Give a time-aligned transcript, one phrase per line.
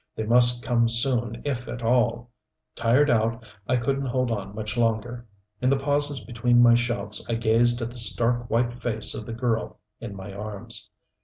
[0.15, 2.31] They must come soon, if at all.
[2.75, 5.27] Tired out, I couldn't hold on much longer.
[5.61, 9.33] In the pauses between my shouts I gazed at the stark white face of the
[9.33, 10.89] girl in my arms.